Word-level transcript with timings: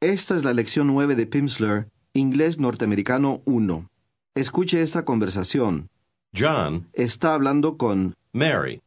Esta 0.00 0.36
es 0.36 0.44
la 0.44 0.52
lección 0.52 0.86
9 0.86 1.16
de 1.16 1.26
Pimsleur, 1.26 1.88
Inglés 2.14 2.58
Norteamericano 2.58 3.42
1. 3.46 3.88
Escuche 4.36 4.80
esta 4.80 5.04
conversación. 5.04 5.88
John, 6.32 6.86
Está 6.92 7.34
hablando 7.34 7.76
con 7.76 8.14
Mary. 8.32 8.80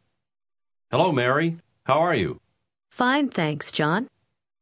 Hello, 0.89 1.11
Mary. 1.11 1.57
How 1.85 1.99
are 1.99 2.15
you? 2.15 2.39
Fine, 2.89 3.29
thanks, 3.29 3.71
John. 3.71 4.07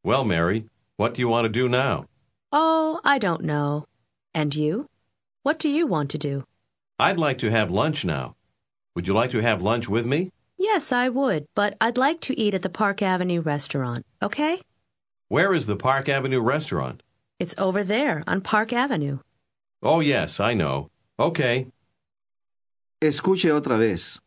Well, 0.03 0.23
Mary, 0.23 0.65
what 0.97 1.13
do 1.13 1.21
you 1.21 1.29
want 1.29 1.45
to 1.45 1.49
do 1.49 1.69
now? 1.69 2.05
Oh, 2.51 2.99
I 3.03 3.19
don't 3.19 3.43
know. 3.43 3.85
And 4.33 4.55
you? 4.55 4.87
What 5.43 5.59
do 5.59 5.69
you 5.69 5.85
want 5.85 6.09
to 6.11 6.17
do? 6.17 6.45
I'd 6.97 7.17
like 7.19 7.37
to 7.39 7.51
have 7.51 7.69
lunch 7.69 8.05
now. 8.05 8.35
Would 8.95 9.07
you 9.07 9.13
like 9.13 9.31
to 9.31 9.41
have 9.41 9.61
lunch 9.61 9.87
with 9.87 10.05
me? 10.05 10.31
Yes, 10.57 10.91
I 10.91 11.09
would, 11.09 11.45
but 11.55 11.75
I'd 11.79 11.97
like 11.97 12.21
to 12.21 12.39
eat 12.39 12.53
at 12.55 12.63
the 12.63 12.69
Park 12.69 13.01
Avenue 13.03 13.41
restaurant, 13.41 14.05
okay? 14.21 14.61
Where 15.29 15.53
is 15.53 15.67
the 15.67 15.75
Park 15.75 16.09
Avenue 16.09 16.41
restaurant? 16.41 17.03
It's 17.37 17.53
over 17.59 17.83
there 17.83 18.23
on 18.25 18.41
Park 18.41 18.73
Avenue. 18.73 19.19
Oh, 19.83 19.99
yes, 19.99 20.39
I 20.39 20.55
know. 20.55 20.89
Okay. 21.19 21.67
Escuche 22.99 23.45
otra 23.51 23.77
vez. 23.77 24.19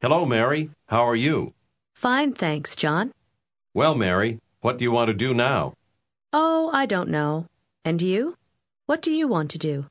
Hello, 0.00 0.24
Mary. 0.24 0.70
How 0.86 1.02
are 1.02 1.16
you? 1.16 1.52
Fine, 1.96 2.34
thanks, 2.34 2.76
John. 2.76 3.12
Well, 3.74 3.96
Mary, 3.96 4.38
what 4.60 4.78
do 4.78 4.84
you 4.84 4.92
want 4.92 5.08
to 5.08 5.14
do 5.14 5.34
now? 5.34 5.74
Oh, 6.32 6.70
I 6.72 6.86
don't 6.86 7.10
know. 7.10 7.46
And 7.84 8.00
you? 8.00 8.36
What 8.86 9.02
do 9.02 9.10
you 9.10 9.26
want 9.26 9.50
to 9.50 9.58
do? 9.58 9.86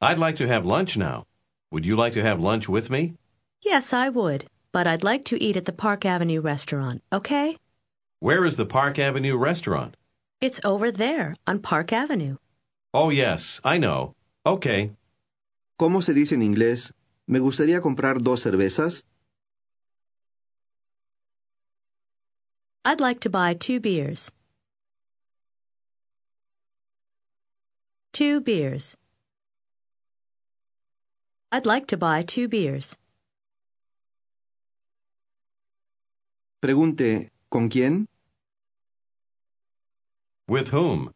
I'd 0.00 0.20
like 0.20 0.36
to 0.36 0.46
have 0.46 0.64
lunch 0.64 0.96
now. 0.96 1.26
Would 1.72 1.84
you 1.84 1.96
like 1.96 2.12
to 2.12 2.22
have 2.22 2.38
lunch 2.38 2.68
with 2.68 2.90
me? 2.90 3.14
Yes, 3.60 3.92
I 3.92 4.10
would, 4.10 4.46
but 4.70 4.86
I'd 4.86 5.02
like 5.02 5.24
to 5.24 5.42
eat 5.42 5.56
at 5.56 5.64
the 5.64 5.72
Park 5.72 6.04
Avenue 6.04 6.40
restaurant, 6.40 7.02
okay? 7.12 7.56
Where 8.26 8.44
is 8.44 8.56
the 8.56 8.66
Park 8.66 8.98
Avenue 8.98 9.36
restaurant? 9.36 9.96
It's 10.40 10.60
over 10.64 10.90
there 10.90 11.36
on 11.46 11.60
Park 11.60 11.92
Avenue. 11.92 12.38
Oh, 12.92 13.10
yes, 13.10 13.60
I 13.62 13.78
know. 13.78 14.16
Okay. 14.44 14.90
¿Cómo 15.78 16.02
se 16.02 16.12
dice 16.12 16.32
en 16.32 16.42
inglés? 16.42 16.90
Me 17.28 17.38
gustaría 17.38 17.80
comprar 17.80 18.20
dos 18.20 18.42
cervezas. 18.42 19.04
I'd 22.84 23.00
like 23.00 23.20
to 23.20 23.30
buy 23.30 23.54
two 23.54 23.78
beers. 23.78 24.32
Two 28.12 28.40
beers. 28.40 28.96
I'd 31.52 31.64
like 31.64 31.86
to 31.86 31.96
buy 31.96 32.24
two 32.24 32.48
beers. 32.48 32.96
Pregunte, 36.60 37.30
¿con 37.48 37.68
quién? 37.68 38.08
With 40.48 40.68
whom? 40.68 41.12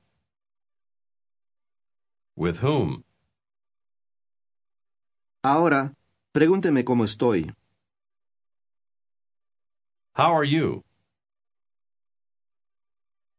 With 2.36 2.58
whom? 2.64 3.04
Ahora, 5.44 5.94
pregúnteme 6.32 6.84
cómo 6.84 7.04
estoy. 7.04 7.54
How 10.14 10.34
are 10.34 10.44
you? 10.44 10.82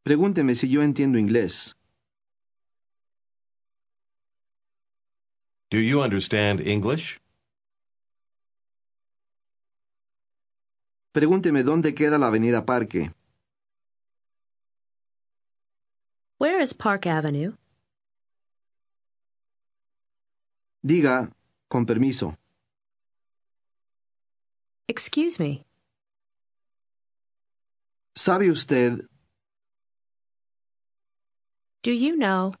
Pregúnteme 0.02 0.54
si 0.54 0.68
yo 0.70 0.82
entiendo 0.82 1.18
inglés. 1.18 1.74
Do 5.70 5.78
you 5.78 6.00
understand 6.00 6.60
English? 6.66 7.20
Pregúnteme 11.12 11.62
dónde 11.62 11.94
queda 11.94 12.16
la 12.18 12.28
avenida 12.28 12.64
Parque. 12.64 13.12
Where 16.42 16.60
is 16.60 16.74
Park 16.74 17.06
Avenue? 17.06 17.52
Diga, 20.82 21.30
con 21.68 21.86
permiso. 21.86 22.34
Excuse 24.88 25.38
me. 25.38 25.64
¿Sabe 28.16 28.50
usted? 28.50 29.06
Do 31.84 31.92
you 31.92 32.16
know? 32.16 32.54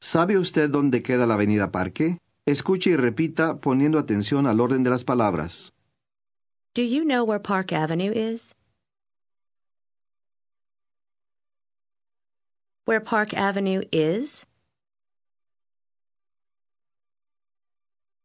¿Sabe 0.00 0.38
usted 0.38 0.70
dónde 0.70 1.02
queda 1.02 1.26
la 1.26 1.34
avenida 1.34 1.72
Parque? 1.72 2.18
Escuche 2.46 2.90
y 2.90 2.96
repita 2.96 3.58
poniendo 3.60 3.98
atención 3.98 4.46
al 4.46 4.60
orden 4.60 4.84
de 4.84 4.90
las 4.90 5.02
palabras. 5.02 5.72
Do 6.74 6.82
you 6.82 7.02
know 7.02 7.24
where 7.24 7.40
Park 7.40 7.72
Avenue 7.72 8.12
is? 8.12 8.54
Where 12.84 13.00
Park 13.00 13.34
Avenue 13.34 13.82
is? 13.92 14.46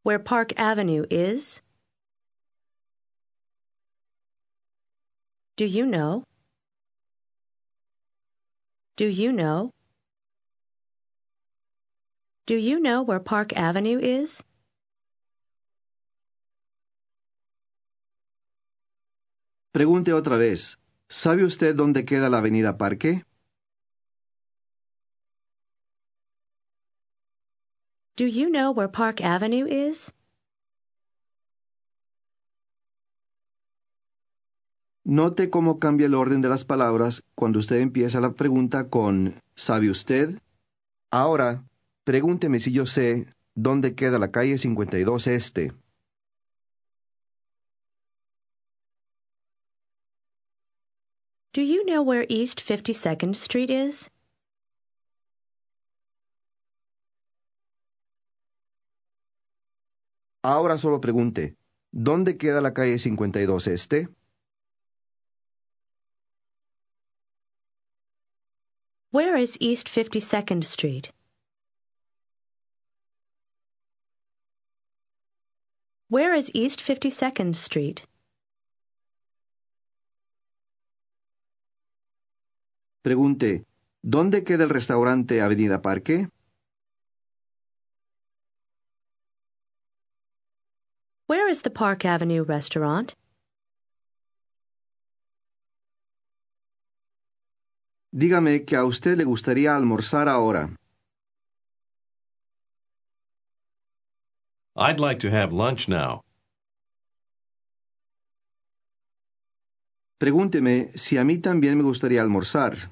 Where 0.03 0.19
Park 0.19 0.53
Avenue 0.57 1.05
is? 1.09 1.61
Do 5.57 5.65
you 5.65 5.85
know? 5.85 6.23
Do 8.97 9.07
you 9.07 9.31
know? 9.31 9.71
Do 12.45 12.55
you 12.55 12.79
know 12.79 13.01
where 13.01 13.19
Park 13.19 13.51
Avenue 13.53 13.99
is? 13.99 14.43
Pregunte 19.71 20.13
otra 20.13 20.37
vez. 20.37 20.77
¿Sabe 21.09 21.43
usted 21.43 21.75
dónde 21.75 22.05
queda 22.05 22.29
la 22.29 22.37
avenida 22.37 22.77
Parque? 22.77 23.23
Do 28.17 28.25
you 28.25 28.49
know 28.49 28.71
where 28.71 28.87
Park 28.87 29.19
Avenue 29.19 29.65
is? 29.67 30.13
Note 35.03 35.49
cómo 35.49 35.79
cambia 35.79 36.07
el 36.07 36.15
orden 36.15 36.41
de 36.41 36.47
las 36.47 36.63
palabras 36.63 37.23
cuando 37.35 37.59
usted 37.59 37.81
empieza 37.81 38.21
la 38.21 38.31
pregunta 38.31 38.89
con 38.89 39.41
¿sabe 39.55 39.89
usted? 39.89 40.39
Ahora, 41.11 41.65
pregúnteme 42.05 42.59
si 42.59 42.71
yo 42.71 42.85
sé 42.85 43.27
dónde 43.53 43.95
queda 43.95 44.17
la 44.17 44.31
calle 44.31 44.57
52 44.57 45.27
Este. 45.27 45.73
Do 51.53 51.61
you 51.61 51.83
know 51.85 52.01
where 52.01 52.25
East 52.29 52.61
52nd 52.65 53.35
Street 53.35 53.69
is? 53.69 54.09
Ahora 60.47 60.77
solo 60.77 61.01
pregunte, 61.01 61.57
¿dónde 61.91 62.37
queda 62.37 62.61
la 62.61 62.71
calle 62.71 62.99
52 62.99 63.65
Este? 63.65 64.09
Where 69.11 69.41
is 69.41 69.57
East 69.59 69.87
52nd 69.89 70.61
Street? 70.61 71.07
Where 76.09 76.37
is 76.37 76.51
East 76.53 76.79
52nd 76.79 77.55
Street? 77.55 78.01
Pregunte, 83.01 83.65
¿dónde 84.03 84.43
queda 84.43 84.65
el 84.65 84.69
restaurante 84.69 85.41
Avenida 85.41 85.81
Parque? 85.81 86.29
Where 91.27 91.49
is 91.49 91.63
the 91.63 91.71
Park 91.71 92.05
Avenue 92.05 92.43
restaurant? 92.43 93.15
Dígame 98.13 98.63
que 98.67 98.75
a 98.77 98.85
usted 98.85 99.17
le 99.17 99.23
gustaría 99.23 99.75
almorzar 99.75 100.27
ahora. 100.27 100.69
I'd 104.75 104.99
like 104.99 105.17
to 105.21 105.31
have 105.31 105.51
lunch 105.51 105.87
now. 105.89 106.21
Pregúnteme 110.19 110.95
si 110.95 111.17
a 111.17 111.23
mí 111.23 111.39
también 111.39 111.75
me 111.75 111.83
gustaría 111.83 112.21
almorzar. 112.21 112.91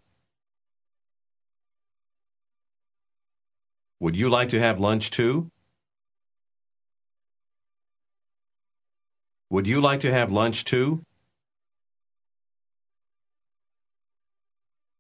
Would 4.00 4.16
you 4.16 4.28
like 4.30 4.50
to 4.50 4.60
have 4.60 4.80
lunch 4.80 5.12
too? 5.12 5.52
Would 9.54 9.68
you 9.68 9.82
like 9.82 10.00
to 10.00 10.12
have 10.12 10.32
lunch 10.32 10.66
too? 10.66 11.04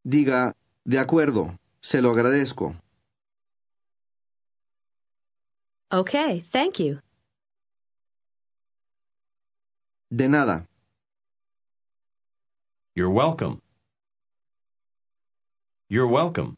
Diga, 0.05 0.53
de 0.85 0.99
acuerdo, 0.99 1.57
se 1.81 2.01
lo 2.01 2.11
agradezco. 2.11 2.75
Okay, 5.91 6.41
thank 6.51 6.79
you. 6.79 6.99
De 10.11 10.27
nada. 10.27 10.67
You're 12.93 13.09
welcome. 13.09 13.59
You're 15.89 16.05
welcome. 16.07 16.57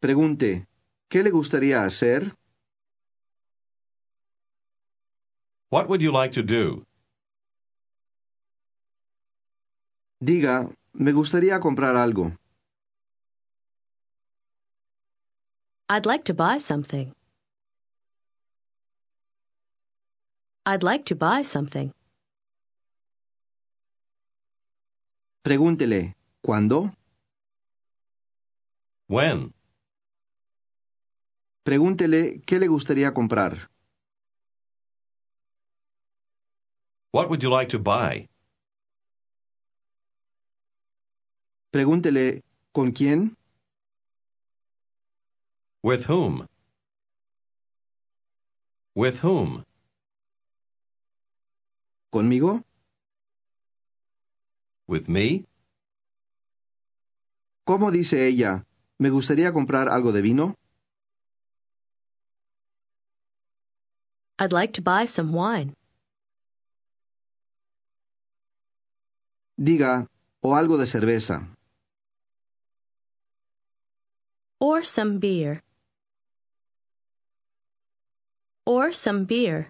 Pregunte, 0.00 0.66
¿qué 1.08 1.22
le 1.22 1.30
gustaría 1.30 1.84
hacer? 1.84 2.34
What 5.70 5.88
would 5.88 6.02
you 6.02 6.10
like 6.10 6.32
to 6.32 6.42
do? 6.42 6.84
Diga, 10.20 10.68
me 10.92 11.12
gustaría 11.12 11.60
comprar 11.60 11.94
algo. 11.94 12.36
I'd 15.88 16.06
like 16.06 16.24
to 16.24 16.34
buy 16.34 16.58
something. 16.58 17.14
I'd 20.66 20.82
like 20.82 21.04
to 21.06 21.14
buy 21.14 21.44
something. 21.44 21.92
Pregúntele, 25.44 26.16
¿cuándo? 26.42 26.92
When? 29.08 29.54
Pregúntele, 31.64 32.42
¿qué 32.44 32.58
le 32.58 32.66
gustaría 32.66 33.14
comprar? 33.14 33.69
What 37.12 37.28
would 37.28 37.42
you 37.42 37.50
like 37.50 37.68
to 37.70 37.78
buy? 37.78 38.28
Pregúntele, 41.72 42.42
¿con 42.72 42.92
quién? 42.92 43.36
With 45.82 46.04
whom? 46.04 46.46
With 48.94 49.20
whom? 49.24 49.64
¿Conmigo? 52.12 52.62
With 54.86 55.08
me? 55.08 55.46
¿Cómo 57.64 57.90
dice 57.90 58.26
ella? 58.26 58.64
¿Me 58.98 59.10
gustaría 59.10 59.52
comprar 59.52 59.88
algo 59.88 60.12
de 60.12 60.22
vino? 60.22 60.54
I'd 64.38 64.52
like 64.52 64.72
to 64.74 64.82
buy 64.82 65.06
some 65.06 65.32
wine. 65.32 65.74
Diga, 69.62 70.06
o 70.40 70.56
algo 70.56 70.78
de 70.78 70.86
cerveza. 70.86 71.46
Or 74.58 74.86
some 74.86 75.18
beer. 75.18 75.62
Or 78.64 78.94
some 78.94 79.26
beer. 79.26 79.68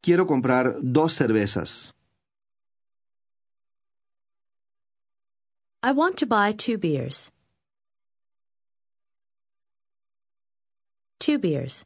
Quiero 0.00 0.26
comprar 0.26 0.80
dos 0.80 1.12
cervezas. 1.12 1.92
I 5.82 5.92
want 5.92 6.16
to 6.16 6.26
buy 6.26 6.52
two 6.52 6.78
beers. 6.78 7.30
Two 11.18 11.38
beers. 11.38 11.84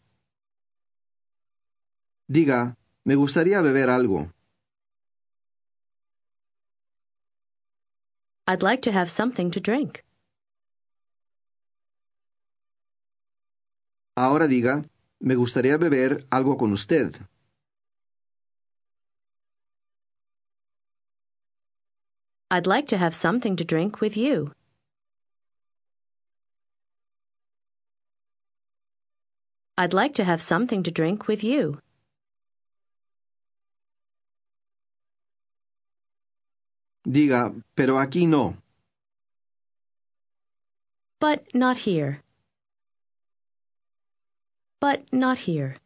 Diga, 2.29 2.77
me 3.05 3.17
gustaría 3.17 3.61
beber 3.63 3.91
algo. 3.91 4.31
I'd 8.53 8.63
like 8.63 8.83
to 8.83 8.93
have 8.93 9.09
something 9.09 9.51
to 9.53 9.61
drink. 9.61 10.05
Ahora 14.15 14.47
diga, 14.47 14.85
me 15.23 15.35
gustaría 15.37 15.79
beber 15.79 16.27
algo 16.29 16.59
con 16.59 16.73
usted. 16.73 17.17
I'd 22.51 22.67
like 22.67 22.89
to 22.89 22.99
have 22.99 23.15
something 23.15 23.57
to 23.57 23.65
drink 23.65 24.03
with 24.03 24.19
you. 24.19 24.53
I'd 29.79 29.95
like 29.95 30.13
to 30.17 30.25
have 30.25 30.43
something 30.43 30.83
to 30.83 30.91
drink 30.91 31.27
with 31.27 31.43
you. 31.43 31.81
Diga, 37.05 37.53
pero 37.75 37.99
aquí 37.99 38.27
no. 38.27 38.57
But 41.19 41.55
not 41.55 41.79
here. 41.79 42.23
But 44.81 45.13
not 45.13 45.39
here. 45.39 45.77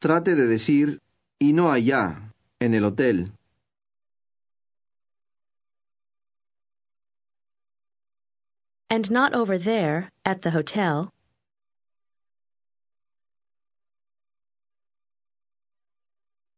Trate 0.00 0.34
de 0.34 0.46
decir, 0.46 1.00
y 1.40 1.52
no 1.52 1.70
allá, 1.70 2.32
en 2.60 2.74
el 2.74 2.84
hotel. 2.84 3.32
And 8.90 9.10
not 9.10 9.32
over 9.34 9.56
there, 9.56 10.10
at 10.26 10.42
the 10.42 10.50
hotel. 10.50 11.13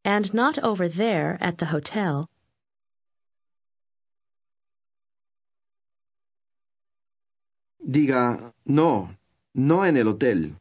And 0.06 0.32
not 0.32 0.56
over 0.60 0.86
there, 0.86 1.36
at 1.40 1.58
the 1.58 1.66
hotel. 1.66 2.28
Diga, 7.84 8.52
no, 8.64 9.10
no 9.52 9.82
en 9.82 9.96
el 9.96 10.04
hotel. 10.06 10.52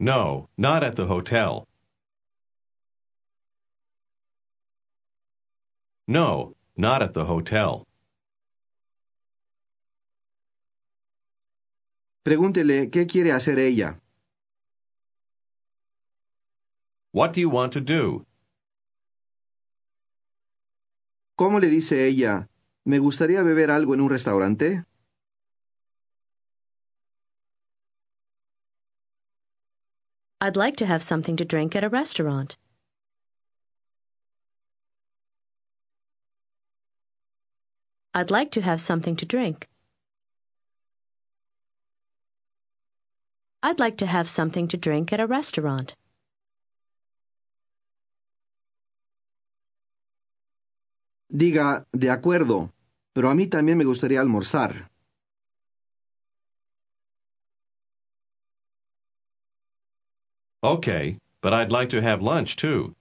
No, 0.00 0.48
not 0.56 0.82
at 0.82 0.96
the 0.96 1.04
hotel. 1.04 1.66
No, 6.08 6.54
not 6.78 7.02
at 7.02 7.12
the 7.12 7.26
hotel. 7.26 7.84
Pregúntele 12.24 12.90
qué 12.90 13.06
quiere 13.06 13.32
hacer 13.32 13.58
ella. 13.58 14.00
What 17.14 17.32
do 17.32 17.40
you 17.40 17.48
want 17.48 17.72
to 17.74 17.80
do? 17.80 18.26
¿Cómo 21.38 21.60
le 21.60 21.68
dice 21.68 22.08
ella? 22.08 22.48
¿Me 22.84 22.98
gustaría 22.98 23.44
beber 23.44 23.70
algo 23.70 23.94
en 23.94 24.00
un 24.00 24.10
restaurante? 24.10 24.84
I'd 30.40 30.56
like 30.56 30.74
to 30.78 30.86
have 30.86 31.04
something 31.04 31.36
to 31.36 31.44
drink 31.44 31.76
at 31.76 31.84
a 31.84 31.88
restaurant. 31.88 32.56
I'd 38.12 38.32
like 38.32 38.50
to 38.50 38.60
have 38.60 38.80
something 38.80 39.14
to 39.14 39.24
drink. 39.24 39.68
I'd 43.62 43.78
like 43.78 43.96
to 43.98 44.06
have 44.06 44.28
something 44.28 44.66
to 44.66 44.76
drink 44.76 45.12
at 45.12 45.20
a 45.20 45.28
restaurant. 45.28 45.94
Diga, 51.34 51.84
de 51.92 52.10
acuerdo, 52.10 52.70
pero 53.12 53.28
a 53.28 53.34
mí 53.34 53.48
también 53.48 53.76
me 53.76 53.84
gustaría 53.84 54.20
almorzar. 54.20 54.88
Okay, 60.62 61.18
but 61.42 61.52
I'd 61.52 61.72
like 61.72 61.88
to 61.90 62.00
have 62.00 62.22
lunch 62.22 62.54
too. 62.54 62.94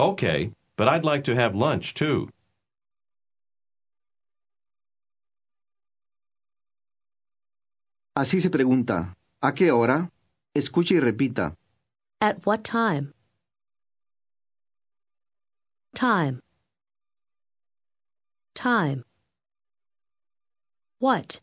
Okay, 0.00 0.52
but 0.76 0.88
I'd 0.88 1.04
like 1.04 1.24
to 1.24 1.34
have 1.34 1.54
lunch 1.54 1.92
too. 1.92 2.30
Así 8.16 8.40
se 8.40 8.48
pregunta, 8.48 9.12
¿a 9.42 9.52
qué 9.54 9.70
hora? 9.70 10.08
Escuche 10.54 10.94
y 10.94 11.00
repita. 11.00 11.54
At 12.24 12.46
what 12.46 12.64
time? 12.64 13.12
Time. 15.94 16.40
Time. 18.54 19.04
What? 21.00 21.40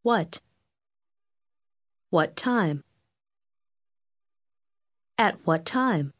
What? 0.00 0.40
What 2.08 2.36
time? 2.36 2.84
At 5.18 5.36
what 5.44 5.66
time? 5.66 6.14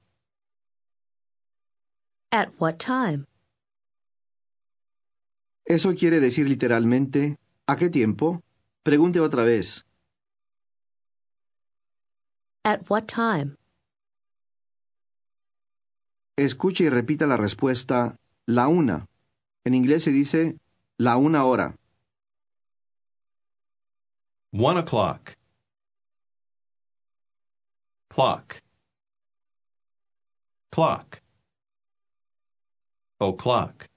At 2.31 2.53
what 2.59 2.79
time? 2.79 3.25
Eso 5.65 5.95
quiere 5.95 6.21
decir 6.21 6.47
literalmente, 6.47 7.37
¿a 7.67 7.77
qué 7.79 7.89
tiempo? 7.89 8.43
Pregunte 8.85 9.19
otra 9.21 9.45
vez. 9.45 9.87
At 12.65 12.89
what 12.89 13.07
time? 13.07 13.57
Escuche 16.37 16.85
y 16.85 16.89
repita 16.89 17.27
la 17.27 17.37
respuesta, 17.37 18.15
la 18.47 18.69
una. 18.69 19.07
En 19.65 19.75
inglés 19.75 20.05
se 20.05 20.13
dice, 20.13 20.59
la 20.97 21.17
una 21.17 21.45
hora. 21.45 21.77
One 24.53 24.79
o'clock. 24.79 25.37
Clock. 28.09 28.63
Clock. 30.71 31.23
O'clock. 33.21 33.89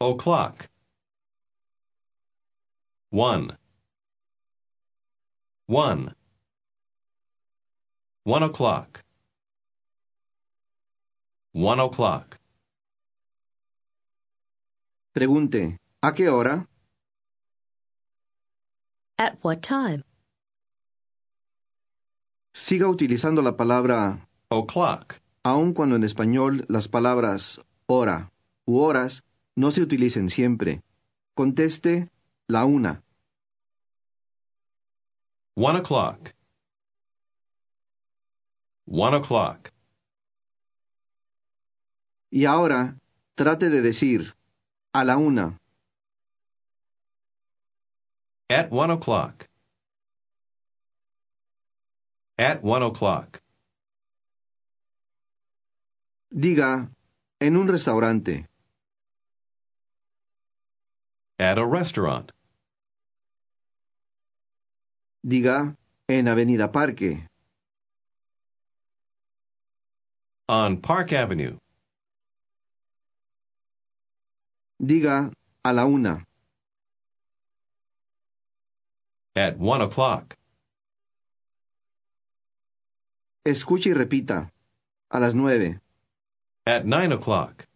O'clock. 0.00 0.68
One. 3.10 3.56
One. 5.66 6.14
One 8.24 8.42
o'clock. 8.44 9.02
One 11.54 11.80
o'clock. 11.80 12.38
Pregunte, 15.12 15.78
¿a 16.02 16.12
qué 16.12 16.28
hora? 16.28 16.68
At 19.16 19.38
what 19.42 19.60
time? 19.62 20.04
Siga 22.52 22.88
utilizando 22.88 23.42
la 23.42 23.56
palabra 23.56 24.28
O'clock. 24.50 25.20
aun 25.42 25.72
cuando 25.72 25.96
en 25.96 26.04
español 26.04 26.66
las 26.68 26.88
palabras 26.88 27.60
hora 27.86 28.30
u 28.66 28.80
horas 28.80 29.22
no 29.56 29.70
se 29.70 29.80
utilicen 29.80 30.28
siempre. 30.28 30.82
Conteste 31.34 32.10
la 32.46 32.66
una. 32.66 33.02
One 35.56 35.78
o'clock. 35.78 36.34
One 38.90 39.14
o'clock. 39.14 39.70
Y 42.28 42.44
ahora 42.44 42.96
trate 43.36 43.70
de 43.70 43.82
decir 43.82 44.34
a 44.92 45.04
la 45.04 45.16
una. 45.16 45.60
At 48.48 48.72
one 48.72 48.92
o'clock. 48.92 49.48
At 52.36 52.64
one 52.64 52.82
o'clock. 52.82 53.40
Diga 56.32 56.90
en 57.38 57.56
un 57.56 57.68
restaurante. 57.68 58.48
At 61.38 61.58
a 61.58 61.64
restaurant. 61.64 62.32
Diga 65.22 65.76
en 66.08 66.26
Avenida 66.26 66.72
Parque. 66.72 67.29
On 70.50 70.78
Park 70.78 71.12
Avenue. 71.12 71.56
Diga 74.82 75.32
a 75.64 75.72
la 75.72 75.84
una. 75.86 76.26
At 79.36 79.60
one 79.60 79.80
o'clock. 79.80 80.36
Escuche 83.46 83.90
y 83.90 83.94
repita. 83.94 84.50
A 85.12 85.20
las 85.20 85.36
nueve. 85.36 85.78
At 86.66 86.84
nine 86.84 87.12
o'clock. 87.12 87.68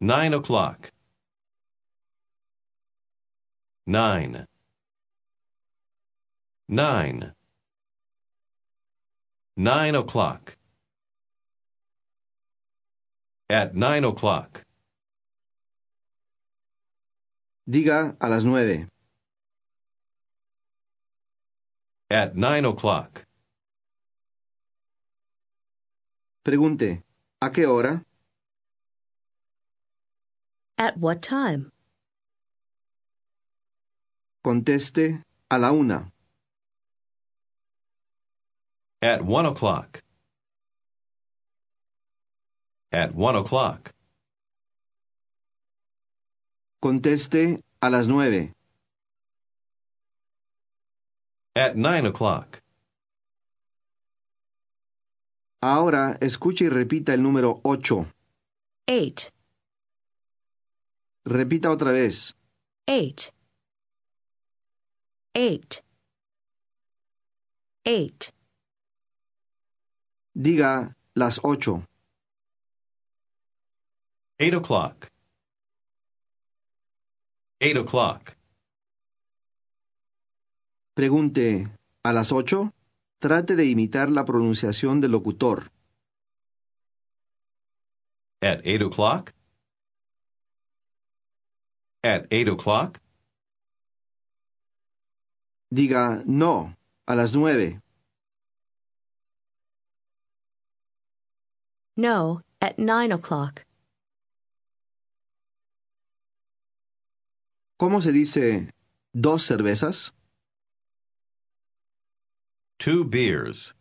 Nine 0.00 0.34
o'clock. 0.34 0.92
Nine. 3.84 4.46
Nine. 6.68 7.32
Nine 9.58 9.94
o'clock. 9.94 10.54
At 13.48 13.74
nine 13.74 14.04
o'clock. 14.04 14.66
Diga 17.66 18.16
a 18.20 18.28
las 18.28 18.44
nueve. 18.44 18.86
At 22.10 22.36
nine 22.36 22.66
o'clock. 22.66 23.24
Pregunte, 26.44 27.02
¿a 27.40 27.50
qué 27.50 27.66
hora? 27.66 28.04
At 30.76 30.98
what 30.98 31.22
time? 31.22 31.72
Conteste 34.44 35.22
a 35.50 35.58
la 35.58 35.72
una. 35.72 36.12
At 39.02 39.22
one 39.22 39.46
o'clock. 39.46 40.02
At 42.92 43.14
one 43.14 43.36
o'clock. 43.36 43.92
Conteste 46.82 47.62
a 47.82 47.90
las 47.90 48.06
nueve. 48.06 48.54
At 51.54 51.76
nine 51.76 52.06
o'clock. 52.06 52.62
Ahora 55.60 56.16
escuche 56.20 56.64
y 56.64 56.68
repita 56.68 57.12
el 57.12 57.22
número 57.22 57.60
ocho. 57.64 58.06
Eight. 58.86 59.32
Repita 61.24 61.70
otra 61.70 61.92
vez. 61.92 62.34
Eight. 62.86 63.32
Eight. 65.34 65.82
Eight. 67.84 68.35
Diga 70.38 70.94
las 71.14 71.40
ocho. 71.42 71.88
Eight 74.36 74.52
o'clock. 74.52 75.08
Eight 77.58 77.78
o'clock. 77.78 78.36
Pregunte, 80.92 81.70
¿a 82.02 82.12
las 82.12 82.32
ocho? 82.32 82.74
Trate 83.18 83.56
de 83.56 83.64
imitar 83.64 84.10
la 84.10 84.26
pronunciación 84.26 85.00
del 85.00 85.12
locutor. 85.12 85.70
At 88.42 88.60
eight 88.64 88.82
o'clock? 88.82 89.32
At 92.02 92.26
eight 92.28 92.50
o'clock? 92.50 92.98
Diga, 95.70 96.22
no, 96.26 96.76
a 97.06 97.14
las 97.14 97.34
nueve. 97.34 97.80
No, 101.96 102.42
at 102.60 102.78
nine 102.78 103.10
o'clock. 103.10 103.64
¿Cómo 107.78 108.02
se 108.02 108.12
dice 108.12 108.70
dos 109.14 109.42
cervezas? 109.42 110.12
Two 112.78 113.04
beers. 113.04 113.74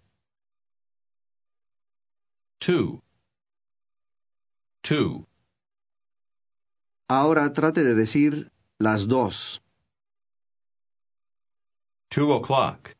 Two. 2.59 3.01
Two. 4.81 5.25
Ahora 7.09 7.53
trate 7.53 7.83
de 7.83 7.93
decir 7.93 8.49
las 8.79 9.07
dos. 9.07 9.59
Two 12.09 12.33
o'clock. 12.33 12.95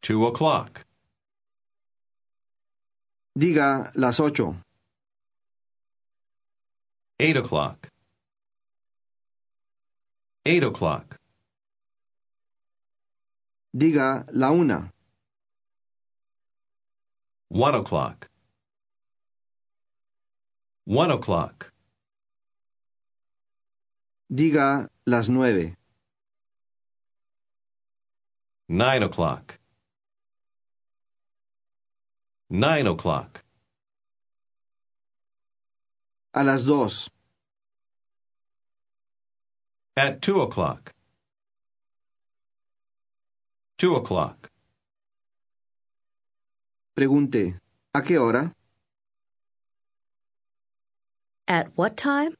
Two 0.00 0.26
o'clock. 0.26 0.86
Diga 3.34 3.90
las 3.94 4.20
ocho. 4.20 4.56
Eight 7.18 7.36
o'clock. 7.36 7.88
Eight 10.44 10.62
o'clock. 10.62 11.16
Diga 13.74 14.26
la 14.32 14.50
una. 14.50 14.92
One 17.48 17.74
o'clock. 17.74 18.28
One 20.84 21.10
o'clock. 21.10 21.72
Diga 24.28 24.90
las 25.06 25.28
nueve. 25.30 25.76
Nine 28.68 29.04
o'clock. 29.04 29.61
Nine 32.52 32.86
o'clock. 32.86 33.42
A 36.34 36.44
las 36.44 36.66
dos. 36.66 37.08
At 39.96 40.20
two 40.20 40.42
o'clock. 40.42 40.92
Two 43.78 43.96
o'clock. 43.96 44.50
Pregunte, 46.94 47.58
¿a 47.94 48.02
qué 48.02 48.18
hora? 48.18 48.52
At 51.48 51.72
what 51.74 51.96
time? 51.96 52.36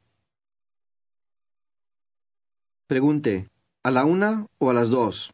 Pregunte, 2.86 3.48
¿a 3.82 3.90
la 3.90 4.04
una 4.04 4.46
o 4.58 4.68
a 4.68 4.74
las 4.74 4.90
dos? 4.90 5.32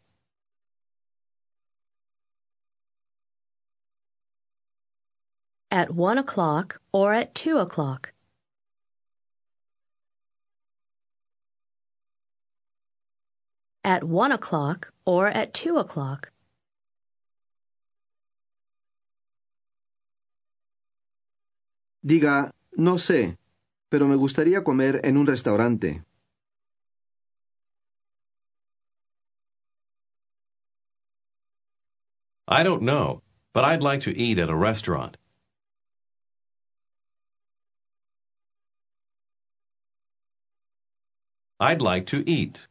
At 5.71 5.91
one 5.91 6.17
o'clock 6.17 6.81
or 6.93 7.13
at 7.13 7.35
two 7.35 7.59
o'clock? 7.59 8.15
At 13.85 14.03
one 14.03 14.33
o'clock 14.33 14.93
or 15.05 15.29
at 15.29 15.53
two 15.53 15.77
o'clock? 15.77 16.33
Diga, 22.03 22.51
no 22.79 22.95
sé, 22.95 23.37
pero 23.91 24.07
me 24.07 24.17
gustaría 24.17 24.65
comer 24.65 25.01
en 25.05 25.19
un 25.19 25.27
restaurante. 25.27 26.03
I 32.47 32.63
don't 32.63 32.83
know, 32.83 33.21
but 33.53 33.65
I'd 33.65 33.83
like 33.83 34.01
to 34.03 34.17
eat 34.17 34.39
at 34.39 34.49
a 34.49 34.57
restaurant. 34.57 35.19
I'd 41.61 41.83
like 41.83 42.07
to 42.07 42.29
eat. 42.29 42.69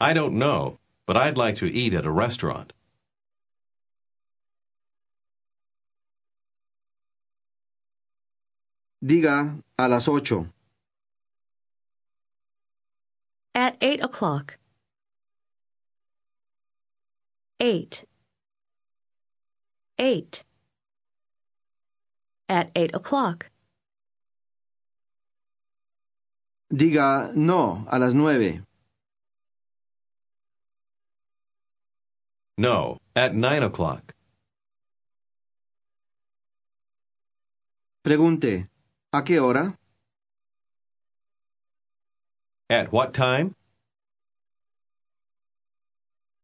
I 0.00 0.12
don't 0.12 0.34
know, 0.34 0.78
but 1.06 1.16
I'd 1.16 1.36
like 1.36 1.56
to 1.56 1.66
eat 1.66 1.94
at 1.94 2.06
a 2.06 2.10
restaurant. 2.10 2.72
Diga, 9.04 9.62
a 9.78 9.88
las 9.88 10.08
ocho. 10.08 10.48
At 13.54 13.76
eight 13.80 14.02
o'clock. 14.02 14.58
Eight. 17.60 18.04
Eight. 19.98 20.44
At 22.48 22.70
eight 22.74 22.94
o'clock. 22.94 23.50
Diga, 26.72 27.32
no, 27.34 27.84
a 27.88 27.98
las 27.98 28.14
nueve. 28.14 28.62
No, 32.56 32.98
at 33.16 33.34
nine 33.34 33.64
o'clock. 33.64 34.14
Pregunte, 38.04 38.66
¿a 39.12 39.24
qué 39.24 39.40
hora? 39.40 39.76
At 42.68 42.92
what 42.92 43.12
time? 43.12 43.54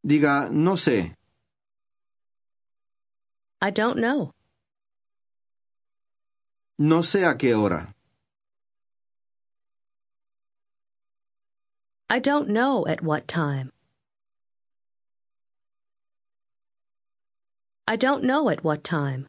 Diga, 0.04 0.50
no 0.50 0.76
sé. 0.76 1.14
I 3.62 3.70
don't 3.70 3.98
know. 3.98 4.32
No 6.78 7.02
sé 7.02 7.24
a 7.24 7.36
qué 7.36 7.54
hora. 7.54 7.95
I 12.08 12.20
don't 12.20 12.48
know 12.48 12.86
at 12.86 13.02
what 13.02 13.26
time. 13.26 13.72
I 17.88 17.96
don't 17.96 18.22
know 18.22 18.48
at 18.48 18.62
what 18.62 18.84
time. 18.84 19.28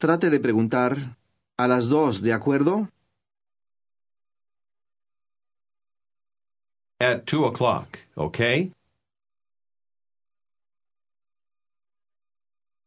Trate 0.00 0.30
de 0.30 0.38
preguntar, 0.40 1.16
a 1.58 1.68
las 1.68 1.88
dos, 1.88 2.22
¿de 2.22 2.32
acuerdo? 2.32 2.88
At 7.00 7.26
two 7.26 7.44
o'clock, 7.44 7.98
okay? 8.16 8.72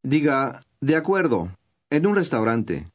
Diga, 0.04 0.62
de 0.82 0.96
acuerdo, 0.96 1.50
en 1.90 2.06
un 2.06 2.16
restaurante. 2.16 2.86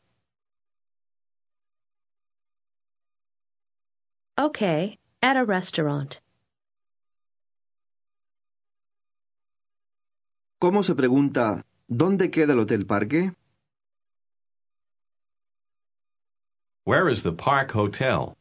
Okay, 4.41 4.97
at 5.21 5.37
a 5.37 5.45
restaurant. 5.45 6.19
¿Cómo 10.59 10.83
se 10.83 10.95
pregunta, 10.95 11.63
¿dónde 11.89 12.31
queda 12.31 12.55
el 12.55 12.61
Hotel 12.61 12.87
Parque? 12.87 13.35
Where 16.87 17.07
is 17.07 17.23
the 17.23 17.33
Park 17.33 17.73
Hotel? 17.73 18.35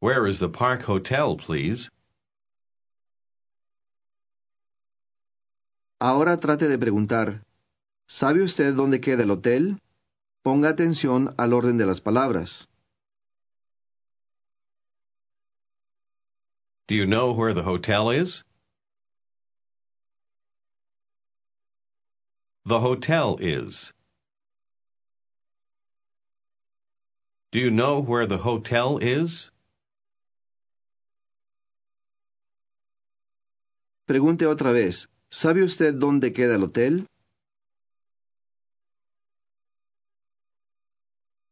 Where 0.00 0.26
is 0.26 0.38
the 0.38 0.48
Park 0.48 0.84
Hotel, 0.84 1.36
please? 1.36 1.90
Ahora 6.00 6.38
trate 6.38 6.68
de 6.68 6.78
preguntar, 6.78 7.42
¿sabe 8.06 8.42
usted 8.42 8.74
dónde 8.74 9.02
queda 9.02 9.24
el 9.24 9.30
hotel? 9.30 9.78
Ponga 10.46 10.68
atención 10.68 11.34
al 11.38 11.52
orden 11.52 11.76
de 11.76 11.84
las 11.86 12.00
palabras. 12.00 12.68
Do 16.86 16.94
you 16.94 17.04
know 17.04 17.32
where 17.32 17.52
the 17.52 17.64
hotel 17.64 18.10
is? 18.10 18.44
The 22.64 22.78
hotel 22.78 23.36
is. 23.40 23.92
Do 27.50 27.58
you 27.58 27.72
know 27.72 27.98
where 27.98 28.24
the 28.24 28.44
hotel 28.44 28.98
is? 29.02 29.50
Pregunte 34.06 34.46
otra 34.46 34.70
vez, 34.70 35.08
¿sabe 35.28 35.64
usted 35.64 35.94
dónde 35.94 36.32
queda 36.32 36.54
el 36.54 36.62
hotel? 36.62 37.08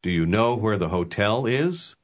Do 0.04 0.10
you 0.10 0.26
know 0.26 0.54
where 0.54 0.76
the 0.76 0.90
hotel 0.90 1.46
is? 1.46 1.96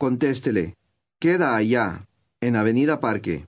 Contéstele, 0.00 0.74
queda 1.20 1.54
allá, 1.54 2.08
en 2.42 2.56
Avenida 2.56 2.98
Parque. 2.98 3.46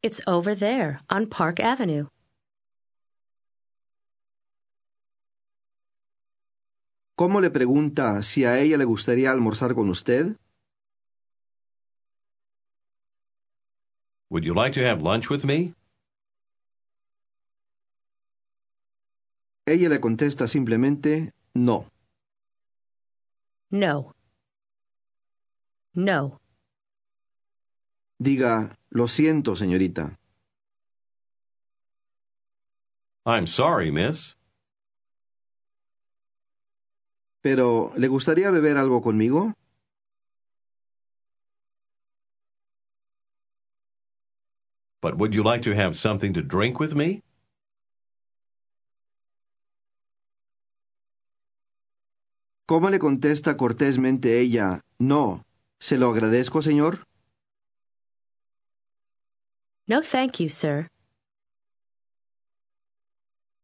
It's 0.00 0.20
over 0.28 0.54
there 0.54 1.00
on 1.10 1.26
Park 1.26 1.58
Avenue. 1.58 2.06
¿Cómo 7.16 7.40
le 7.40 7.50
pregunta 7.50 8.22
si 8.22 8.44
a 8.44 8.60
ella 8.60 8.76
le 8.76 8.84
gustaría 8.84 9.32
almorzar 9.32 9.74
con 9.74 9.90
usted? 9.90 10.36
Would 14.30 14.44
you 14.44 14.54
like 14.54 14.72
to 14.74 14.86
have 14.86 15.02
lunch 15.02 15.28
with 15.28 15.44
me? 15.44 15.74
Ella 19.66 19.88
le 19.88 20.00
contesta 20.00 20.46
simplemente 20.46 21.32
no. 21.54 21.86
No. 23.70 24.12
No. 25.94 26.40
Diga, 28.18 28.76
lo 28.90 29.08
siento, 29.08 29.56
señorita. 29.56 30.16
I'm 33.26 33.46
sorry, 33.46 33.90
miss. 33.90 34.36
Pero, 37.42 37.92
¿le 37.96 38.08
gustaría 38.08 38.50
beber 38.50 38.76
algo 38.76 39.02
conmigo? 39.02 39.54
But 45.00 45.16
would 45.16 45.34
you 45.34 45.42
like 45.42 45.62
to 45.62 45.74
have 45.74 45.96
something 45.96 46.32
to 46.34 46.42
drink 46.42 46.78
with 46.78 46.94
me? 46.94 47.22
¿Cómo 52.66 52.90
le 52.90 52.98
contesta 52.98 53.56
cortésmente 53.56 54.38
ella? 54.38 54.80
No. 54.98 55.42
¿Se 55.80 55.96
lo 55.96 56.10
agradezco, 56.10 56.62
señor? 56.62 57.04
No, 59.88 60.02
thank 60.02 60.38
you, 60.38 60.48
sir. 60.48 60.86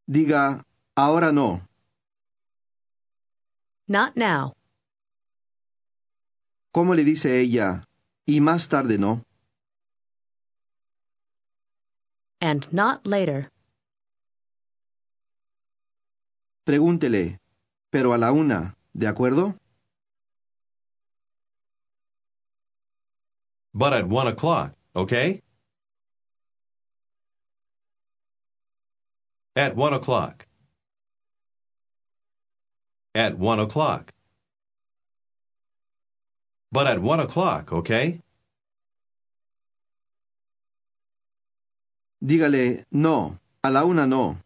Diga, 0.08 0.64
ahora 0.96 1.30
no. 1.30 1.62
Not 3.86 4.16
now. 4.16 4.54
¿Cómo 6.72 6.94
le 6.94 7.04
dice 7.04 7.40
ella? 7.40 7.84
Y 8.26 8.40
más 8.40 8.68
tarde 8.68 8.98
no. 8.98 9.25
And 12.40 12.66
not 12.72 13.06
later. 13.06 13.50
Pregúntele, 16.66 17.38
pero 17.90 18.12
a 18.12 18.18
la 18.18 18.32
una, 18.32 18.76
¿de 18.92 19.06
acuerdo? 19.06 19.58
But 23.72 23.92
at 23.92 24.08
one 24.08 24.26
o'clock, 24.26 24.72
okay? 24.94 25.42
At 29.54 29.76
one 29.76 29.94
o'clock. 29.94 30.46
At 33.14 33.38
one 33.38 33.60
o'clock. 33.60 34.12
But 36.72 36.86
at 36.86 37.00
one 37.00 37.20
o'clock, 37.20 37.72
okay? 37.72 38.20
Dígale, 42.26 42.84
no, 42.90 43.38
a 43.62 43.70
la 43.70 43.84
una 43.84 44.04
no. 44.04 44.42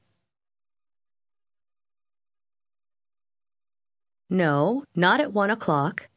No, 4.29 4.85
not 4.95 5.21
at 5.21 5.33
one 5.33 5.51
o'clock. 5.51 6.11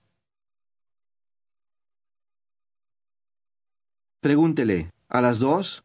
Pregúntele, 4.22 4.92
¿a 5.08 5.22
las 5.22 5.40
dos? 5.40 5.82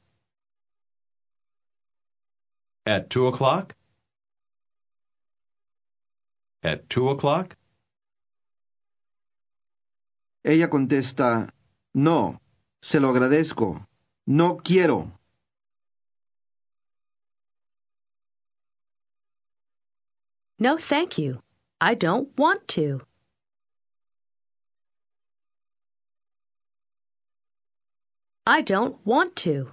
At 2.85 3.09
two 3.09 3.29
o'clock? 3.29 3.77
At 6.65 6.89
two 6.89 7.09
o'clock? 7.09 7.57
Ella 10.43 10.69
contesta, 10.69 11.55
no, 11.95 12.41
se 12.83 12.99
lo 12.99 13.11
agradezco, 13.11 13.87
no 14.27 14.57
quiero. 14.57 15.18
No, 20.59 20.77
thank 20.77 21.19
you. 21.19 21.41
I 21.81 21.95
don't 21.95 22.37
want 22.37 22.67
to. 22.69 23.03
I 28.45 28.63
don't 28.63 28.97
want 29.05 29.37
to. 29.37 29.73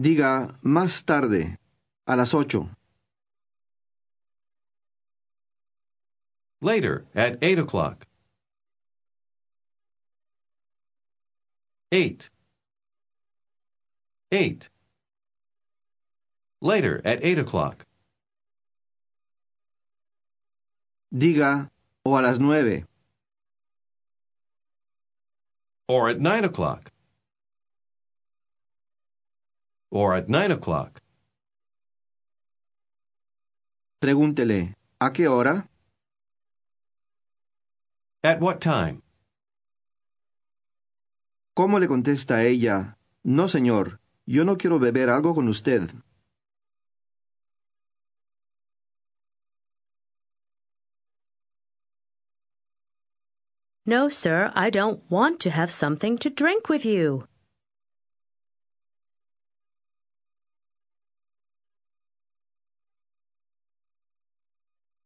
Diga, 0.00 0.56
más 0.64 1.04
tarde, 1.04 1.58
a 2.06 2.16
las 2.16 2.32
ocho. 2.32 2.70
Later, 6.62 7.04
at 7.14 7.38
eight 7.42 7.58
o'clock. 7.58 8.06
Eight. 11.90 12.30
Eight. 14.30 14.70
Later, 16.62 17.02
at 17.04 17.18
eight 17.24 17.40
o'clock. 17.40 17.84
Diga, 21.12 21.68
o 22.04 22.16
a 22.16 22.22
las 22.22 22.38
nueve. 22.38 22.86
Or 25.88 26.08
at 26.08 26.20
nine 26.20 26.44
o'clock. 26.44 26.92
Or 29.90 30.14
at 30.14 30.28
nine 30.28 30.52
o'clock. 30.52 31.02
Pregúntele, 34.00 34.76
¿a 35.00 35.12
qué 35.12 35.26
hora? 35.26 35.68
At 38.22 38.40
what 38.40 38.60
time? 38.60 39.02
¿Cómo 41.56 41.80
le 41.80 41.88
contesta 41.88 42.44
ella? 42.44 42.96
No, 43.24 43.48
señor, 43.48 43.98
yo 44.26 44.44
no 44.44 44.56
quiero 44.56 44.78
beber 44.78 45.10
algo 45.10 45.34
con 45.34 45.48
usted. 45.48 45.90
No, 53.84 54.08
sir, 54.08 54.52
I 54.54 54.70
don't 54.70 55.02
want 55.10 55.40
to 55.40 55.50
have 55.50 55.70
something 55.72 56.16
to 56.18 56.30
drink 56.30 56.68
with 56.68 56.86
you. 56.86 57.26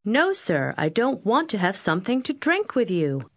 No, 0.05 0.35
sir, 0.35 0.75
I 0.77 0.91
don't 0.91 1.25
want 1.25 1.49
to 1.51 1.59
have 1.59 1.75
something 1.75 2.23
to 2.25 2.35
drink 2.35 2.75
with 2.75 2.91
you. 2.91 3.31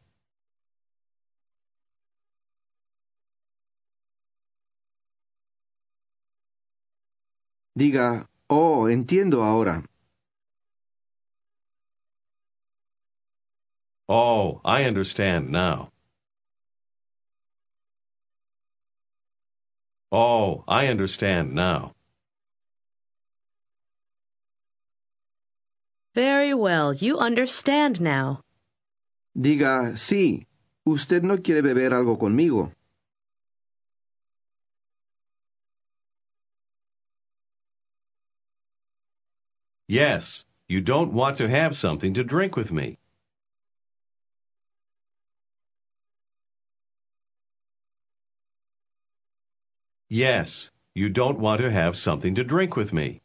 Diga, 7.77 8.27
oh, 8.49 8.89
entiendo 8.89 9.41
ahora. 9.41 9.83
Oh, 14.11 14.59
I 14.65 14.85
understand 14.85 15.51
now. 15.51 15.91
Oh, 20.11 20.63
I 20.67 20.87
understand 20.87 21.53
now. 21.53 21.93
Very 26.15 26.55
well, 26.55 26.91
you 26.91 27.19
understand 27.19 28.01
now. 28.01 28.41
Diga, 29.37 29.93
sí, 29.93 30.47
usted 30.87 31.23
no 31.23 31.37
quiere 31.37 31.61
beber 31.61 31.91
algo 31.93 32.17
conmigo. 32.17 32.73
Yes, 39.87 40.45
you 40.67 40.81
don't 40.81 41.13
want 41.13 41.37
to 41.37 41.47
have 41.47 41.75
something 41.75 42.13
to 42.15 42.23
drink 42.23 42.55
with 42.55 42.71
me. 42.71 42.98
Yes, 50.09 50.71
you 50.95 51.07
don't 51.07 51.37
want 51.37 51.61
to 51.61 51.69
have 51.69 51.95
something 51.95 52.33
to 52.33 52.43
drink 52.43 52.75
with 52.75 52.91
me. 52.91 53.21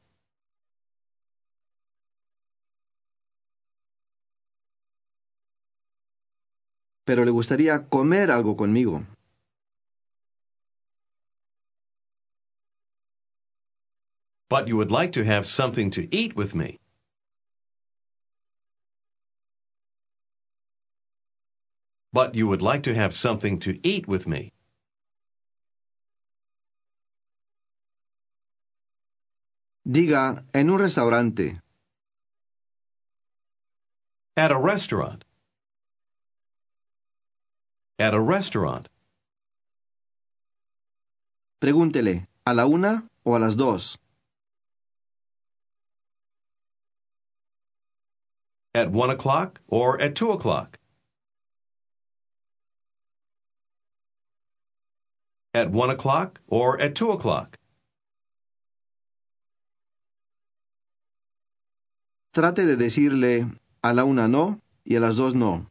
Pero 7.07 7.25
le 7.25 7.33
gustaría 7.33 7.89
comer 7.89 8.29
algo 8.29 8.55
conmigo. 8.55 9.07
But 14.51 14.69
you 14.69 14.77
would 14.77 14.91
like 14.91 15.13
to 15.13 15.25
have 15.25 15.47
something 15.47 15.91
to 15.93 16.07
eat 16.15 16.37
with 16.37 16.55
me. 16.55 16.79
But 22.13 22.35
you 22.35 22.47
would 22.47 22.61
like 22.61 22.83
to 22.83 22.95
have 22.95 23.15
something 23.15 23.59
to 23.61 23.81
eat 23.83 24.07
with 24.07 24.27
me. 24.27 24.53
Diga, 29.87 30.43
en 30.55 30.71
un 30.71 30.79
restaurante. 30.79 31.61
At 34.37 34.51
a 34.51 34.59
restaurant. 34.59 35.25
At 37.99 38.15
a 38.15 38.21
restaurant. 38.21 38.89
Pregúntele, 41.61 42.27
¿a 42.47 42.55
la 42.55 42.67
una 42.67 43.09
o 43.27 43.37
a 43.37 43.39
las 43.39 43.55
dos? 43.57 43.99
At 48.75 48.91
one 48.91 49.11
o'clock 49.11 49.61
or 49.69 50.01
at 50.01 50.15
two 50.15 50.31
o'clock? 50.33 50.79
At 55.53 55.71
one 55.71 55.91
o'clock 55.91 56.41
or 56.49 56.81
at 56.81 56.95
two 56.95 57.11
o'clock? 57.11 57.59
Trate 62.35 62.67
de 62.67 62.75
decirle, 62.75 63.47
a 63.81 63.93
la 63.93 64.05
una 64.05 64.27
no 64.27 64.61
y 64.85 64.97
a 64.97 65.01
las 65.01 65.15
dos 65.15 65.37
no. 65.37 65.71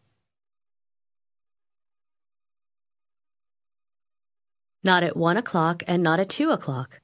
Not 4.82 5.04
at 5.04 5.17
one 5.17 5.36
o'clock 5.36 5.84
and 5.88 6.02
not 6.02 6.21
at 6.21 6.30
two 6.30 6.52
o'clock. 6.52 7.02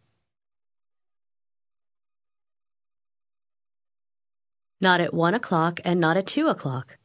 Not 4.79 5.01
at 5.01 5.13
one 5.13 5.35
o'clock 5.35 5.81
and 5.83 5.99
not 5.99 6.15
at 6.15 6.25
two 6.25 6.47
o'clock. 6.47 6.97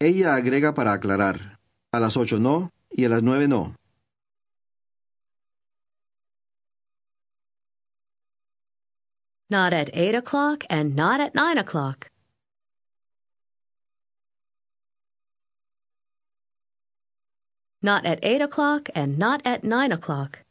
Ella 0.00 0.34
agrega 0.34 0.74
para 0.74 0.94
aclarar, 0.94 1.60
a 1.92 2.00
las 2.00 2.16
ocho 2.16 2.40
no 2.40 2.72
y 2.90 3.04
a 3.04 3.08
las 3.08 3.22
nueve 3.22 3.46
no. 3.46 3.77
Not 9.50 9.72
at 9.72 9.88
eight 9.94 10.14
o'clock 10.14 10.64
and 10.68 10.94
not 10.94 11.20
at 11.20 11.34
nine 11.34 11.56
o'clock. 11.56 12.10
Not 17.80 18.04
at 18.04 18.18
eight 18.22 18.42
o'clock 18.42 18.90
and 18.94 19.16
not 19.18 19.40
at 19.46 19.64
nine 19.64 19.92
o'clock. 19.92 20.44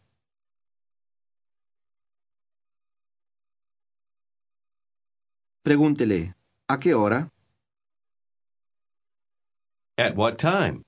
Pregúntele, 5.64 6.34
¿a 6.70 6.78
qué 6.78 6.94
hora? 6.96 7.30
At 9.98 10.16
what 10.16 10.38
time? 10.40 10.86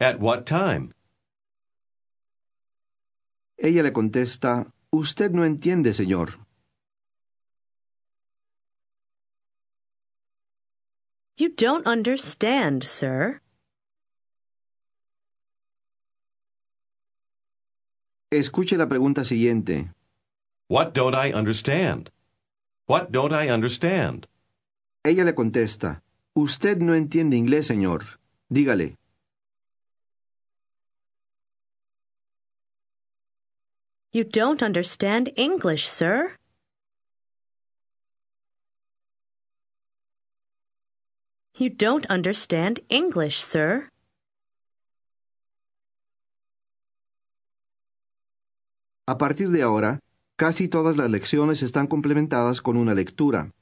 At 0.00 0.18
what 0.18 0.46
time? 0.46 0.92
Ella 3.58 3.82
le 3.82 3.90
contesta, 3.92 4.72
Usted 4.92 5.32
no 5.32 5.44
entiende, 5.44 5.92
señor. 5.92 6.38
You 11.38 11.50
don't 11.50 11.86
understand, 11.86 12.82
sir. 12.82 13.40
Escuche 18.30 18.76
la 18.76 18.88
pregunta 18.88 19.24
siguiente. 19.24 19.92
What 20.68 20.94
don't 20.94 21.14
I 21.14 21.32
understand? 21.32 22.10
What 22.86 23.10
don't 23.10 23.32
I 23.32 23.50
understand? 23.50 24.26
Ella 25.04 25.24
le 25.24 25.34
contesta, 25.34 26.02
Usted 26.34 26.82
no 26.82 26.94
entiende 26.94 27.36
inglés, 27.36 27.66
señor. 27.66 28.18
Dígale, 28.50 28.96
You 34.16 34.24
don't 34.24 34.62
understand 34.62 35.30
English, 35.36 35.86
sir. 35.86 36.36
You 41.58 41.68
don't 41.68 42.06
understand 42.08 42.80
English, 42.88 43.42
sir. 43.42 43.90
a 49.06 49.18
partir 49.18 49.50
de 49.50 49.60
ahora, 49.60 50.00
casi 50.36 50.68
todas 50.68 50.96
las 50.96 51.10
lecciones 51.10 51.62
están 51.62 51.86
complementadas 51.86 52.62
con 52.62 52.78
una 52.78 52.94
lectura. 52.94 53.52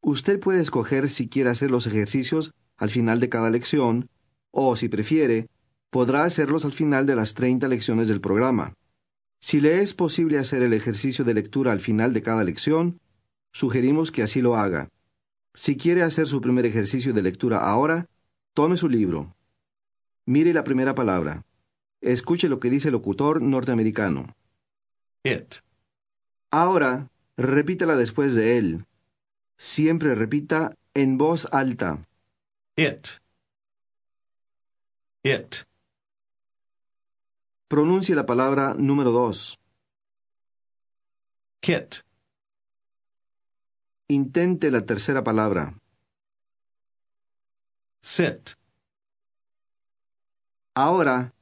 Usted 0.00 0.40
puede 0.40 0.60
escoger 0.60 1.08
si 1.08 1.28
quiere 1.28 1.50
hacer 1.50 1.70
los 1.70 1.86
ejercicios 1.86 2.52
al 2.78 2.90
final 2.90 3.20
de 3.20 3.28
cada 3.28 3.48
lección, 3.48 4.08
o, 4.50 4.74
si 4.74 4.88
prefiere, 4.88 5.48
podrá 5.88 6.24
hacerlos 6.24 6.64
al 6.64 6.72
final 6.72 7.06
de 7.06 7.14
las 7.14 7.34
30 7.34 7.68
lecciones 7.68 8.08
del 8.08 8.20
programa. 8.20 8.74
Si 9.40 9.60
le 9.60 9.80
es 9.82 9.94
posible 9.94 10.38
hacer 10.38 10.62
el 10.62 10.74
ejercicio 10.74 11.24
de 11.24 11.34
lectura 11.34 11.72
al 11.72 11.80
final 11.80 12.12
de 12.12 12.22
cada 12.22 12.44
lección, 12.44 13.00
sugerimos 13.52 14.12
que 14.12 14.22
así 14.22 14.42
lo 14.42 14.56
haga. 14.56 14.90
Si 15.54 15.76
quiere 15.76 16.02
hacer 16.02 16.28
su 16.28 16.40
primer 16.40 16.66
ejercicio 16.66 17.12
de 17.12 17.22
lectura 17.22 17.58
ahora, 17.58 18.06
tome 18.52 18.76
su 18.76 18.88
libro. 18.88 19.34
Mire 20.26 20.52
la 20.52 20.62
primera 20.62 20.94
palabra. 20.94 21.44
Escuche 22.02 22.48
lo 22.48 22.60
que 22.60 22.70
dice 22.70 22.88
el 22.88 22.92
locutor 22.92 23.42
norteamericano. 23.42 24.36
It. 25.24 25.56
Ahora, 26.50 27.10
repítela 27.36 27.96
después 27.96 28.34
de 28.34 28.58
él. 28.58 28.84
Siempre 29.56 30.14
repita 30.14 30.76
en 30.94 31.18
voz 31.18 31.48
alta. 31.50 32.06
It. 32.76 33.08
It. 35.22 35.69
Pronuncie 37.70 38.16
la 38.16 38.26
palabra 38.26 38.74
número 38.74 39.12
dos. 39.12 39.60
Kit. 41.60 42.04
Intente 44.08 44.72
la 44.72 44.84
tercera 44.84 45.22
palabra. 45.22 45.78
Sit. 48.02 48.56
Ahora, 50.74 51.32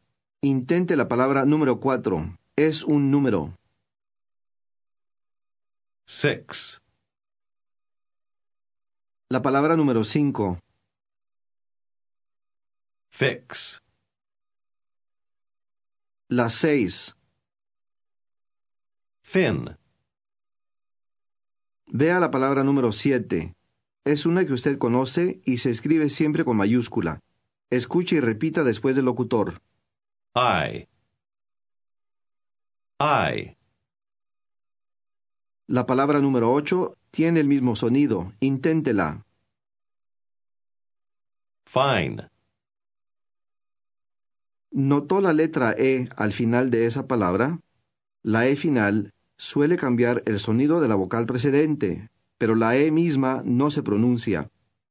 intente 0.42 0.96
la 0.96 1.08
palabra 1.08 1.46
número 1.46 1.80
cuatro. 1.80 2.18
Es 2.56 2.84
un 2.84 3.10
número. 3.10 3.56
Six. 6.04 6.82
La 9.30 9.40
palabra 9.40 9.76
número 9.76 10.04
cinco. 10.04 10.58
Fix. 13.08 13.80
La 16.30 16.50
seis. 16.50 17.16
Fin. 19.22 19.78
Vea 21.86 22.20
la 22.20 22.30
palabra 22.30 22.62
número 22.64 22.92
siete. 22.92 23.54
Es 24.04 24.26
una 24.26 24.44
que 24.44 24.52
usted 24.52 24.76
conoce 24.76 25.40
y 25.46 25.56
se 25.56 25.70
escribe 25.70 26.10
siempre 26.10 26.44
con 26.44 26.58
mayúscula. 26.58 27.20
Escuche 27.70 28.16
y 28.16 28.20
repita 28.20 28.62
después 28.62 28.94
del 28.94 29.06
locutor. 29.06 29.62
I. 30.34 30.86
I. 33.00 33.56
La 35.66 35.86
palabra 35.86 36.20
número 36.20 36.52
ocho 36.52 36.98
tiene 37.10 37.40
el 37.40 37.46
mismo 37.46 37.74
sonido. 37.74 38.34
Inténtela. 38.40 39.24
Fine. 41.64 42.28
¿Notó 44.70 45.20
la 45.20 45.32
letra 45.32 45.74
E 45.76 46.08
al 46.16 46.32
final 46.32 46.70
de 46.70 46.86
esa 46.86 47.06
palabra? 47.06 47.60
La 48.22 48.46
E 48.46 48.56
final 48.56 49.14
suele 49.36 49.76
cambiar 49.76 50.22
el 50.26 50.38
sonido 50.38 50.80
de 50.80 50.88
la 50.88 50.94
vocal 50.94 51.26
precedente, 51.26 52.10
pero 52.36 52.54
la 52.54 52.76
E 52.76 52.90
misma 52.90 53.42
no 53.44 53.70
se 53.70 53.82
pronuncia. 53.82 54.50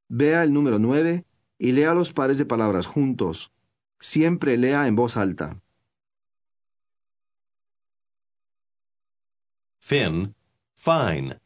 Vea 0.09 0.43
el 0.43 0.53
número 0.53 0.79
9 0.79 1.25
y 1.59 1.71
lea 1.73 1.93
los 1.93 2.13
pares 2.13 2.37
de 2.37 2.45
palabras 2.45 2.85
juntos. 2.85 3.51
Siempre 3.99 4.57
lea 4.57 4.87
en 4.87 4.95
voz 4.95 5.17
alta. 5.17 5.61
Fin. 9.79 10.35
Fine. 10.75 11.39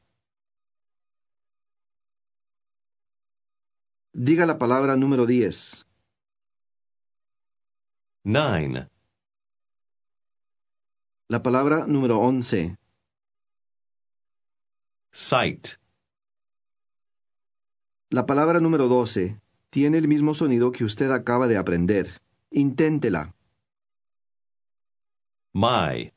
Diga 4.13 4.45
la 4.45 4.57
palabra 4.57 4.95
número 4.95 5.25
10. 5.25 5.85
Nine. 8.23 8.87
La 11.27 11.41
palabra 11.41 11.87
número 11.87 12.19
11. 12.19 12.77
Sight. 15.09 15.67
La 18.11 18.27
palabra 18.27 18.59
número 18.59 18.87
12 18.87 19.41
tiene 19.71 19.97
el 19.97 20.07
mismo 20.07 20.35
sonido 20.35 20.71
que 20.71 20.83
usted 20.83 21.09
acaba 21.09 21.47
de 21.47 21.57
aprender. 21.57 22.21
Inténtela. 22.51 23.33
My. 25.53 26.13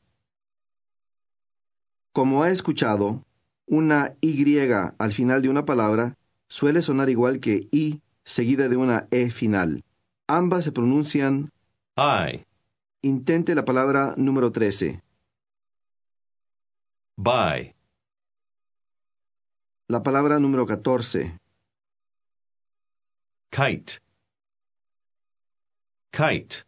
Como 2.11 2.43
ha 2.43 2.51
escuchado, 2.51 3.25
una 3.65 4.15
Y 4.21 4.59
al 4.99 5.11
final 5.11 5.41
de 5.41 5.49
una 5.49 5.65
palabra 5.65 6.19
suele 6.47 6.83
sonar 6.83 7.09
igual 7.09 7.39
que 7.39 7.67
I 7.71 8.01
seguida 8.23 8.69
de 8.69 8.77
una 8.77 9.07
E 9.09 9.31
final. 9.31 9.83
Ambas 10.27 10.65
se 10.65 10.71
pronuncian 10.71 11.51
I. 11.97 12.45
Intente 13.03 13.55
la 13.55 13.63
palabra 13.63 14.15
número 14.17 14.51
13. 14.51 15.01
By. 17.15 17.73
La 19.87 20.03
palabra 20.03 20.39
número 20.39 20.65
14. 20.65 21.39
Kite. 23.49 24.01
Kite. 26.11 26.65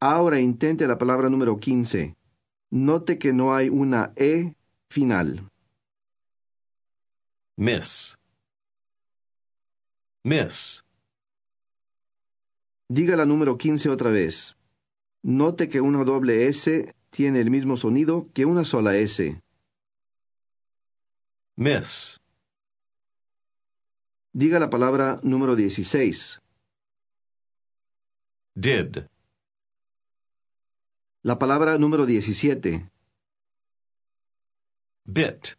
Ahora 0.00 0.40
intente 0.40 0.86
la 0.86 0.96
palabra 0.96 1.28
número 1.28 1.58
15. 1.58 2.16
Note 2.70 3.18
que 3.18 3.34
no 3.34 3.54
hay 3.54 3.68
una 3.68 4.12
E 4.16 4.54
final. 4.88 5.50
Miss. 7.58 8.16
Miss. 10.24 10.79
Diga 12.90 13.14
la 13.14 13.24
número 13.24 13.56
15 13.56 13.88
otra 13.88 14.10
vez. 14.10 14.56
Note 15.22 15.68
que 15.68 15.80
una 15.80 16.02
doble 16.02 16.48
S 16.48 16.92
tiene 17.10 17.40
el 17.40 17.48
mismo 17.48 17.76
sonido 17.76 18.26
que 18.34 18.46
una 18.46 18.64
sola 18.64 18.96
S. 18.96 19.40
Miss. 21.54 22.20
Diga 24.32 24.58
la 24.58 24.70
palabra 24.70 25.20
número 25.22 25.54
16. 25.54 26.40
Did. 28.56 29.04
La 31.22 31.38
palabra 31.38 31.78
número 31.78 32.06
17. 32.06 32.90
Bit. 35.04 35.56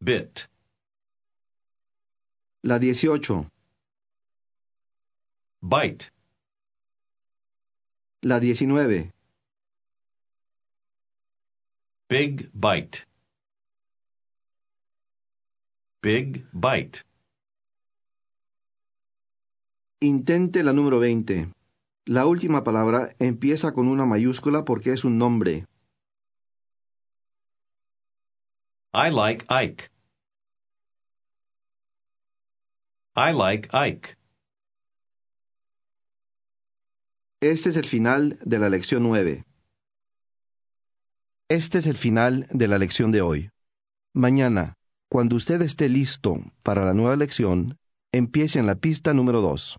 Bit. 0.00 0.48
La 2.62 2.78
18. 2.78 3.50
Bite. 5.62 6.10
La 8.22 8.40
19. 8.40 9.12
Big 12.08 12.50
bite. 12.54 13.06
Big 16.02 16.46
bite. 16.52 17.04
Intente 20.00 20.62
la 20.62 20.72
número 20.72 20.98
20. 20.98 21.52
La 22.06 22.26
última 22.26 22.64
palabra 22.64 23.10
empieza 23.18 23.72
con 23.72 23.86
una 23.86 24.06
mayúscula 24.06 24.64
porque 24.64 24.92
es 24.92 25.04
un 25.04 25.18
nombre. 25.18 25.66
I 28.94 29.10
like 29.10 29.44
Ike. 29.48 29.90
I 33.14 33.32
like 33.32 33.68
Ike. 33.72 34.19
Este 37.42 37.70
es 37.70 37.78
el 37.78 37.86
final 37.86 38.38
de 38.44 38.58
la 38.58 38.68
lección 38.68 39.02
9. 39.02 39.46
Este 41.48 41.78
es 41.78 41.86
el 41.86 41.96
final 41.96 42.46
de 42.50 42.68
la 42.68 42.76
lección 42.76 43.12
de 43.12 43.22
hoy. 43.22 43.48
Mañana, 44.12 44.74
cuando 45.08 45.36
usted 45.36 45.62
esté 45.62 45.88
listo 45.88 46.38
para 46.62 46.84
la 46.84 46.92
nueva 46.92 47.16
lección, 47.16 47.78
empiece 48.12 48.58
en 48.58 48.66
la 48.66 48.74
pista 48.74 49.14
número 49.14 49.40
2. 49.40 49.78